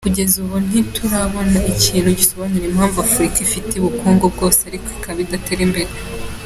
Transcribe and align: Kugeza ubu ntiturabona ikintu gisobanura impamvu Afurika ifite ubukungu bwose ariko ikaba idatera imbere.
Kugeza 0.07 0.35
ubu 0.43 0.55
ntiturabona 0.67 1.59
ikintu 1.73 2.09
gisobanura 2.19 2.65
impamvu 2.67 2.97
Afurika 3.07 3.37
ifite 3.47 3.71
ubukungu 3.75 4.23
bwose 4.33 4.61
ariko 4.69 4.87
ikaba 4.97 5.19
idatera 5.25 5.61
imbere. 5.69 5.91